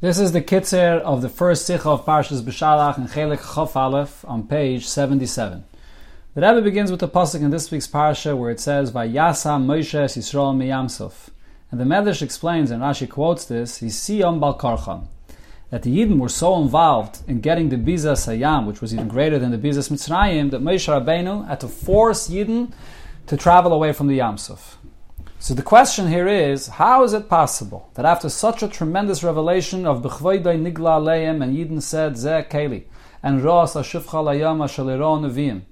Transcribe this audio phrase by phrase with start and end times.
[0.00, 4.24] This is the kitzer of the first sikha of Parshas B'Shalach and Chelik Chof Aleph
[4.28, 5.64] on page 77.
[6.34, 9.98] The Rebbe begins with the pasuk in this week's parsha where it says, "Vayasa Moshe
[9.98, 11.30] Yisrael miyamsuf,"
[11.72, 15.08] and the Medrash explains and Rashi quotes this: "Siyam bal karchan,"
[15.70, 19.40] that the Yidden were so involved in getting the biza sayam, which was even greater
[19.40, 22.70] than the bizas Mitzrayim, that Moshe Rabbeinu had to force Yidden
[23.26, 24.76] to travel away from the Yamsuf.
[25.40, 29.86] So the question here is, how is it possible that after such a tremendous revelation
[29.86, 32.86] of B'chvoidai Nigla Aleim and Yidden said Zeh Keli
[33.22, 35.62] and Ros Ashufcha Layam Ashaliro Neviim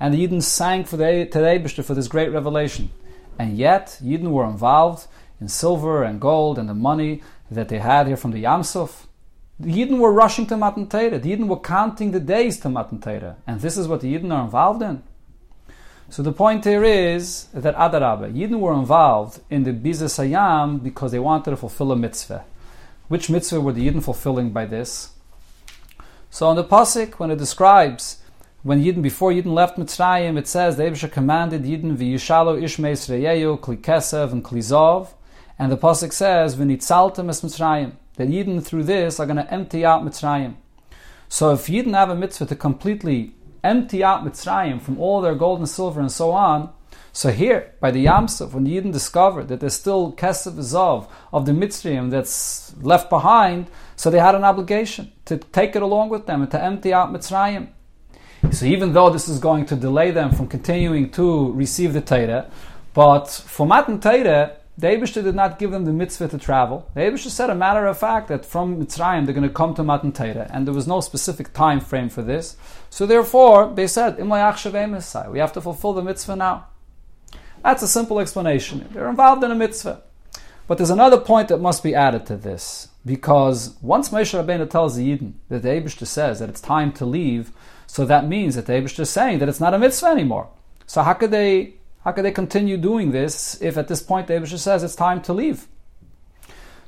[0.00, 2.90] and the Yidden sang for the today for this great revelation,
[3.38, 5.06] and yet Yidden were involved
[5.40, 9.06] in silver and gold and the money that they had here from the Yamsuf.
[9.60, 11.20] The Yidden were rushing to Matan Torah.
[11.20, 14.32] The Yidden were counting the days to Matan Torah, and this is what the Yidden
[14.32, 15.04] are involved in.
[16.12, 21.10] So the point here is that Adarabah, Yidden were involved in the Biza Sayam because
[21.10, 22.44] they wanted to fulfill a mitzvah.
[23.08, 25.12] Which mitzvah were the Yidden fulfilling by this?
[26.28, 28.20] So on the Pasik, when it describes
[28.62, 33.58] when Yidden, before Yidden left Mitzrayim, it says the Abisha commanded Yidden v'yishalo ishmei Sreyeyu,
[33.58, 35.14] kli kesev and klizov,
[35.58, 39.82] and the Pasik says v'nitzaltem es Mitzrayim, that Yidden through this are going to empty
[39.82, 40.56] out Mitzrayim.
[41.30, 43.32] So if Yidden have a mitzvah to completely
[43.64, 46.72] empty out Mitzrayim from all their gold and silver and so on.
[47.14, 51.52] So here, by the Yamsuf, when Yidden discovered that there's still Kesef Zov of the
[51.52, 56.40] Mitzrayim that's left behind, so they had an obligation to take it along with them
[56.40, 57.68] and to empty out Mitzrayim.
[58.50, 62.50] So even though this is going to delay them from continuing to receive the Torah,
[62.94, 66.90] but for Matan Torah, the Abishter did not give them the mitzvah to travel.
[66.94, 69.84] The Abishter said a matter of fact that from Mitzrayim they're going to come to
[69.84, 72.56] Matan Torah, and there was no specific time frame for this.
[72.88, 76.68] So therefore, they said, we have to fulfill the mitzvah now.
[77.62, 78.88] That's a simple explanation.
[78.92, 80.02] They're involved in a mitzvah.
[80.66, 84.96] But there's another point that must be added to this, because once Moshe Rabbeinu tells
[84.96, 87.52] the Yidden that the Abishter says that it's time to leave,
[87.86, 90.48] so that means that the Abishter is saying that it's not a mitzvah anymore.
[90.86, 91.74] So how could they
[92.04, 95.22] how could they continue doing this if at this point the Abishah says it's time
[95.22, 95.66] to leave?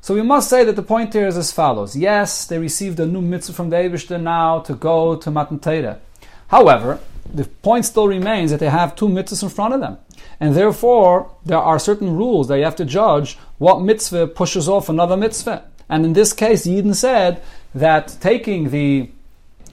[0.01, 1.97] So we must say that the point here is as follows.
[1.97, 6.01] Yes, they received a new mitzvah from the Abishah now to go to Matan Torah.
[6.49, 7.01] However,
[7.33, 9.99] the point still remains that they have two mitzvahs in front of them.
[10.41, 14.89] And therefore, there are certain rules that you have to judge what mitzvah pushes off
[14.89, 15.65] another mitzvah.
[15.89, 17.43] And in this case, Yidden said
[17.75, 19.11] that taking the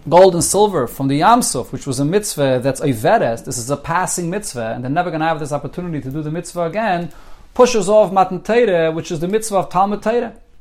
[0.07, 3.69] gold and silver from the Yamsuf, which was a mitzvah that's a veres, this is
[3.69, 6.63] a passing mitzvah, and they're never going to have this opportunity to do the mitzvah
[6.63, 7.12] again,
[7.53, 10.06] pushes off Matan which is the mitzvah of Talmud.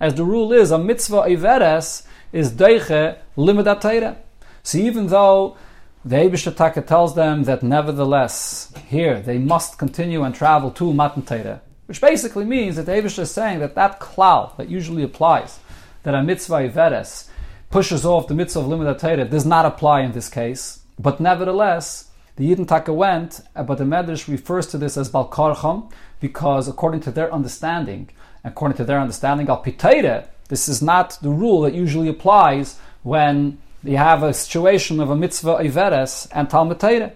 [0.01, 4.17] As the rule is, a mitzvah a veres is deiche limidat Torah.
[4.63, 5.57] So even though
[6.05, 12.01] the Ebishataka tells them that nevertheless, here, they must continue and travel to Matan which
[12.01, 15.59] basically means that the Ebish is saying that that klal that usually applies,
[16.05, 17.30] that a mitzvah a veres,
[17.71, 20.81] pushes off the mitzvah of limud Torah does not apply in this case.
[20.99, 25.91] But nevertheless, the Yidden Taka went, uh, but the Medrash refers to this as Balkarcham
[26.21, 28.11] because according to their understanding,
[28.45, 33.59] according to their understanding, Al Piteire, this is not the rule that usually applies when
[33.85, 37.13] you have a situation of a mitzvah Iveres and Talmud Torah.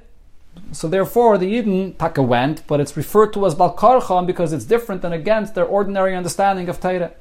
[0.71, 5.03] So therefore, the Yidden Taka went, but it's referred to as Balkarcham because it's different
[5.03, 7.13] than against their ordinary understanding of Torah.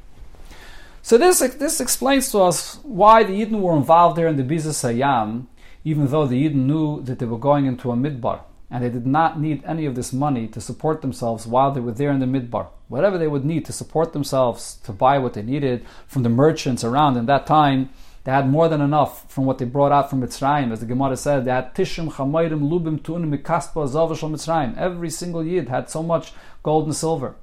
[1.05, 4.71] So this, this explains to us why the Yidden were involved there in the Biza
[4.71, 5.47] Sayam,
[5.83, 8.39] even though the Yidden knew that they were going into a midbar,
[8.71, 11.91] and they did not need any of this money to support themselves while they were
[11.91, 12.67] there in the midbar.
[12.87, 16.85] Whatever they would need to support themselves, to buy what they needed from the merchants
[16.85, 17.89] around in that time,
[18.23, 20.71] they had more than enough from what they brought out from Mitzrayim.
[20.71, 24.77] As the Gemara said, they had tishim, chamayrim, lubim, tunim, mikaspa, zavashal Mitzrayim.
[24.77, 26.31] Every single Yid had so much
[26.63, 27.35] gold and silver.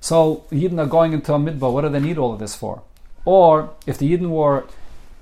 [0.00, 1.72] So Yidden are going into a midbar.
[1.72, 2.82] What do they need all of this for?
[3.24, 4.64] Or if the Yidden were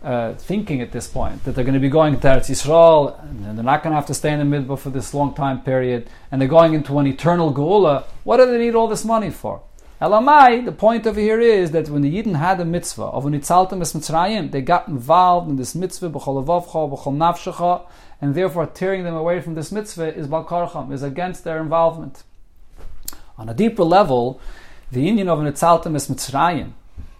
[0.02, 3.56] uh, thinking at this point that they're going to be going to Eretz Yisrael and
[3.56, 6.08] they're not going to have to stay in the midbar for this long time period,
[6.30, 9.62] and they're going into an eternal geula, what do they need all this money for?
[10.00, 13.80] Elamai, the point over here is that when the Yidden had a mitzvah of Unitzaltem
[13.80, 17.86] es Mitzrayim, they got involved in this mitzvah b'chol avavcha, b'chol nafshecha,
[18.20, 22.24] and therefore tearing them away from this mitzvah is balkarcham, is against their involvement.
[23.38, 24.38] On a deeper level,
[24.92, 26.72] the inyan of Unitzaltem is Mitzrayim,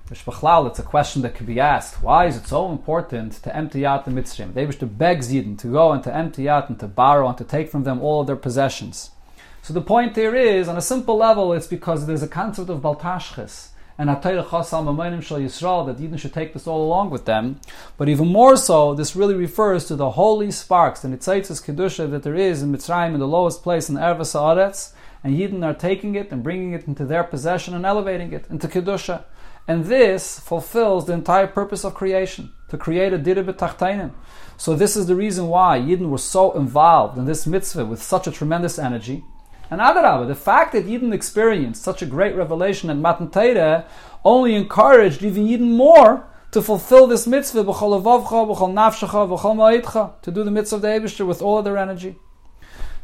[0.09, 2.01] it's a question that could be asked.
[2.01, 4.55] Why is it so important to empty out the Mitzrayim?
[4.55, 7.37] They wish to beg Zidin to go and to empty out and to borrow and
[7.39, 9.11] to take from them all of their possessions.
[9.63, 12.83] So the point there is, on a simple level, it's because there's a concept of
[12.83, 17.25] Baltashchis and Atayr Chasal Mamayim Shal Yisrael that Yidden should take this all along with
[17.25, 17.59] them.
[17.97, 22.23] But even more so, this really refers to the holy sparks, the Nitzaitzis Kedusha that
[22.23, 24.93] there is in Mitzrayim in the lowest place in Erva Sa'aretz,
[25.23, 28.69] and Yidden are taking it and bringing it into their possession and elevating it into
[28.69, 29.25] Kedusha.
[29.69, 34.13] And this fulfills the entire purpose of creation, to create a Dira B'Tachtainim.
[34.57, 38.27] So this is the reason why Yidden were so involved in this mitzvah with such
[38.27, 39.25] a tremendous energy.
[39.71, 43.87] And Adarabah, the fact that Yidden experienced such a great revelation at Matan Torah
[44.25, 47.73] only encouraged even Yidden more to fulfill this mitzvah to
[50.31, 52.17] do the mitzvah of the Eibishter with all of their energy.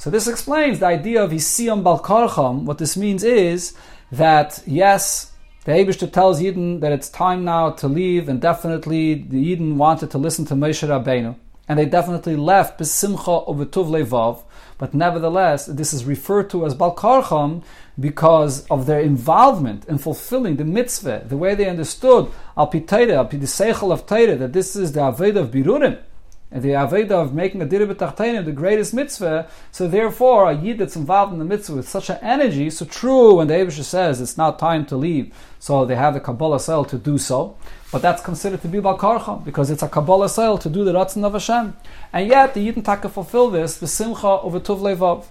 [0.02, 2.64] So this explains the idea of Isiyam Balkarcham.
[2.64, 3.74] What this means is
[4.10, 5.30] that yes,
[5.64, 10.10] the Eibishter tells Yidden that it's time now to leave, and definitely the Yidden wanted
[10.10, 11.36] to listen to Moshe Rabbeinu,
[11.68, 14.42] and they definitely left b'simcha uvetuv levav.
[14.76, 17.62] But nevertheless, this is referred to as Balkarcham
[18.00, 23.92] because of their involvement in fulfilling the mitzvah, the way they understood al pitayre, al
[23.92, 26.00] of Torah, that this is the Aveda of Birurim,
[26.52, 29.48] and the Aveda of making a Dirib Tachtenim, the greatest mitzvah.
[29.70, 33.36] So therefore, a Yid that's involved in the mitzvah with such an energy, so true
[33.36, 36.84] when the Abisha says it's not time to leave, so they have the Kabbalah cell
[36.84, 37.56] to do so.
[37.90, 41.24] But that's considered to be Balkarcha, because it's a Kabbalah cell to do the Ratzon
[41.24, 41.74] of Hashem.
[42.12, 45.24] And yet, the Yidden Taka fulfill this, the Simcha of a Tuv Levav.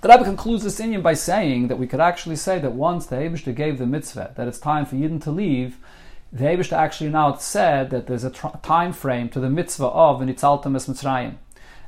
[0.00, 3.16] The Rebbe concludes this inyan by saying that we could actually say that once the
[3.16, 5.78] Abishta gave the mitzvah, that it's time for Yidden to leave,
[6.36, 10.76] the Abishta actually now said that there's a time frame to the mitzvah of Nitzaltem
[10.76, 11.36] Es Mitzrayim,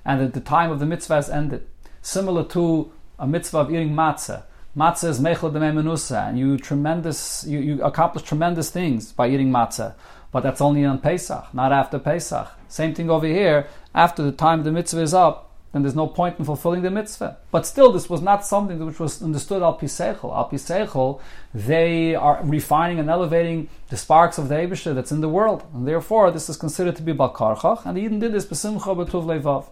[0.04, 1.66] and that the time of the mitzvah has ended.
[2.00, 4.44] Similar to a mitzvah of eating matzah.
[4.74, 9.94] Matzah is mechel menusa, and you tremendous, you, you accomplish tremendous things by eating matzah.
[10.32, 12.48] But that's only on Pesach, not after Pesach.
[12.68, 13.66] Same thing over here.
[13.94, 17.36] After the time the mitzvah is up, then there's no point in fulfilling the mitzvah.
[17.50, 20.34] But still, this was not something which was understood al pisechel.
[20.34, 21.20] Al pisechel,
[21.52, 25.86] they are refining and elevating the sparks of the Eibushter that's in the world, and
[25.86, 27.84] therefore this is considered to be balkarchach.
[27.84, 29.66] And Yidden did this besimcha betuv levav.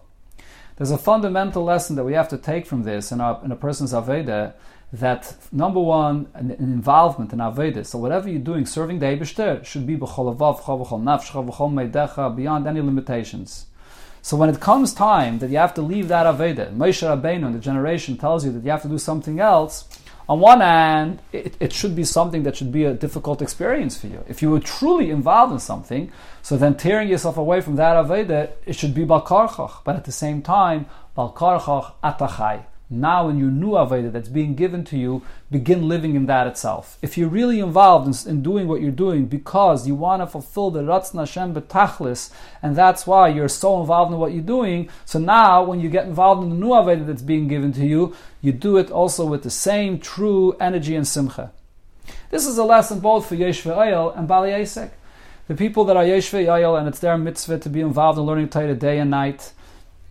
[0.75, 3.93] There's a fundamental lesson that we have to take from this in, in a person's
[3.93, 4.53] aveda
[4.93, 7.85] that number one, an, involvement in Aveda.
[7.85, 12.67] So whatever you're doing, serving the Eibishter, should be b'chol avav, b'chol b'chol meidecha, beyond
[12.67, 13.65] any limitations.
[14.27, 17.59] So when it comes time that you have to leave that Aveda, Moshe Rabbeinu, the
[17.59, 19.87] generation tells you that you have to do something else,
[20.27, 24.07] on one hand, it, it, should be something that should be a difficult experience for
[24.07, 24.21] you.
[24.27, 28.51] If you were truly involved in something, so then tearing yourself away from that Aveda,
[28.65, 29.85] it should be Balkarchach.
[29.85, 30.87] But at the same time,
[31.17, 36.25] Balkarchach atachai now in your new Aveda that's being given to you, begin living in
[36.27, 36.97] that itself.
[37.01, 40.71] If you're really involved in, in doing what you're doing because you want to fulfill
[40.71, 42.31] the Ratzon Hashem betachlis,
[42.61, 46.05] and that's why you're so involved in what you're doing, so now when you get
[46.05, 49.43] involved in the new Aveda that's being given to you, you do it also with
[49.43, 51.51] the same true energy and simcha.
[52.29, 54.91] This is a lesson both for Yeshve Ayel and Bali Yisek.
[55.47, 58.49] The people that are Yeshve Ayel and it's their mitzvah to be involved in learning
[58.49, 59.53] Torah day and night,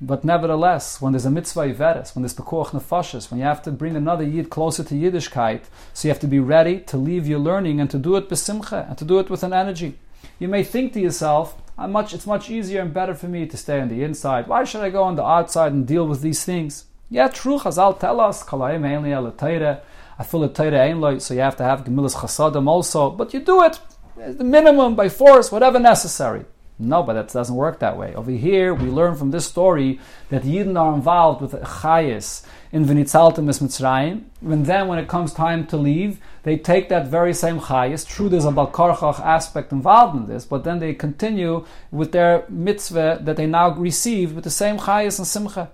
[0.01, 3.73] but nevertheless, when there's a mitzvah iveres, when there's pekuach nefashis, when you have to
[3.73, 5.63] bring another yid closer to Yiddishkeit,
[5.95, 8.87] so you have to be ready to leave your learning and to do it besimcha
[8.89, 9.99] and to do it with an energy.
[10.39, 13.81] You may think to yourself, much, it's much easier and better for me to stay
[13.81, 14.49] on the inside.
[14.49, 16.85] Why should I go on the outside and deal with these things?
[17.09, 17.59] Yeah, true.
[17.59, 19.81] Chazal tell us, ala teire,
[20.19, 23.79] afil teire so you have to have gemilas chasadim also, but you do it,
[24.17, 26.45] the minimum by force, whatever necessary.
[26.79, 28.15] No, but that doesn't work that way.
[28.15, 33.49] Over here, we learn from this story that Yidden are involved with chayis in Vinitzaltim
[33.49, 34.25] es Mitzrayim.
[34.43, 38.07] And then, when it comes time to leave, they take that very same chayis.
[38.07, 43.21] True, there's a balkarchach aspect involved in this, but then they continue with their mitzvah
[43.23, 45.71] that they now received with the same chayis and simcha.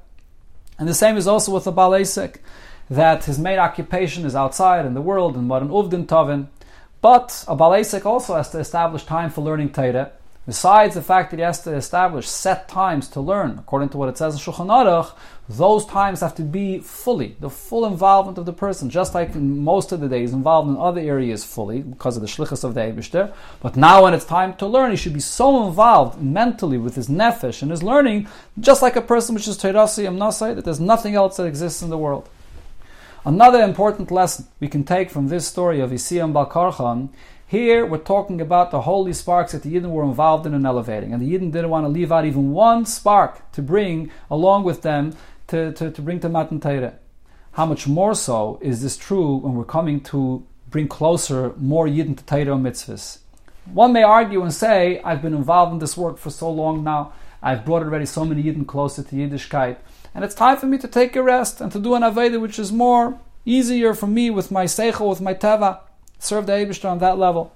[0.79, 2.37] And the same is also with the balesek,
[2.89, 6.47] that his main occupation is outside in the world what an uvdin tovin.
[7.01, 10.13] But a balesek also has to establish time for learning Torah.
[10.45, 14.09] Besides the fact that he has to establish set times to learn, according to what
[14.09, 15.13] it says in Shulchan Aruch,
[15.49, 19.93] those times have to be fully, the full involvement of the person, just like most
[19.93, 23.33] of the days involved in other areas fully, because of the shlichus of the Eibishter.
[23.61, 27.09] But now when it's time to learn, he should be so involved mentally with his
[27.09, 28.27] nefesh and his learning,
[28.59, 31.91] just like a person which is Teirasi Amnasai, that there's nothing else that exists in
[31.91, 32.29] the world.
[33.25, 37.11] Another important lesson we can take from this story of Isiyam Balkarchan
[37.53, 41.13] here we're talking about the holy sparks that the Yidden were involved in and elevating.
[41.13, 44.81] And the Yidden didn't want to leave out even one spark to bring along with
[44.81, 45.15] them
[45.49, 46.95] to, to, to bring to Matan Torah.
[47.53, 52.17] How much more so is this true when we're coming to bring closer more Yidden
[52.17, 53.19] to Torah mitzvahs?
[53.67, 57.13] One may argue and say, I've been involved in this work for so long now,
[57.43, 59.77] I've brought already so many Yidden closer to Yiddishkeit,
[60.15, 62.59] and it's time for me to take a rest and to do an Aveda which
[62.59, 65.81] is more easier for me with my Seichel, with my Teva
[66.23, 67.55] serve the Abishter on that level.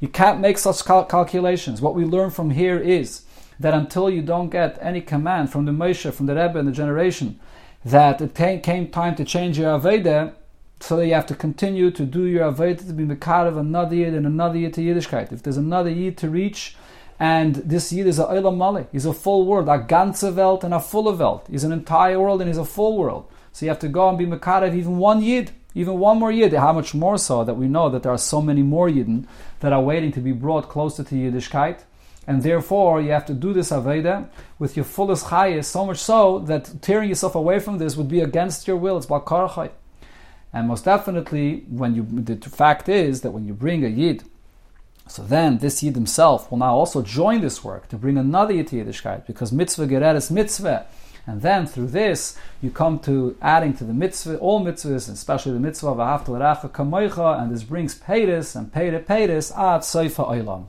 [0.00, 1.80] You can't make such cal- calculations.
[1.80, 3.22] What we learn from here is
[3.58, 6.72] that until you don't get any command from the Moshe, from the Rebbe and the
[6.72, 7.38] generation,
[7.84, 10.34] that it came time to change your Aveda,
[10.80, 13.94] so that you have to continue to do your avodah to be mekar of another
[13.94, 15.32] yid and another yid to Yiddishkeit.
[15.32, 16.76] If there's another yid to reach,
[17.18, 20.74] and this yid is a olam mali, he's a full world, a ganze welt and
[20.74, 21.46] a full welt.
[21.50, 23.30] He's an entire world and he's a full world.
[23.52, 26.30] So you have to go and be mekar of even one yid, even one more
[26.30, 26.52] yid.
[26.52, 29.26] How much more so that we know that there are so many more yidden
[29.60, 31.80] that are waiting to be brought closer to Yiddishkeit.
[32.26, 34.28] And therefore, you have to do this Aveda
[34.58, 38.20] with your fullest chayis, so much so that tearing yourself away from this would be
[38.20, 38.96] against your will.
[38.96, 39.70] It's Balkarachai.
[40.52, 44.22] And most definitely, when you the fact is that when you bring a Yid,
[45.06, 48.68] so then this Yid himself will now also join this work to bring another Yid
[48.68, 50.86] to Yiddishkeit, because mitzvah gereres mitzvah.
[51.26, 55.60] And then through this, you come to adding to the mitzvah, all mitzvahs, especially the
[55.60, 60.66] mitzvah of Ahavta L'Racha Kamoicha, and this brings Peiris and Peire Peiris ad Seifa Olam.